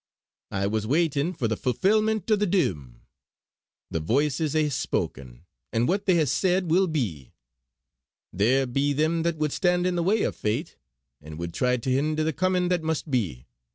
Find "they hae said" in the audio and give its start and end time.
6.07-6.71